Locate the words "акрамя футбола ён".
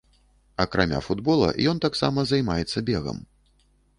0.63-1.83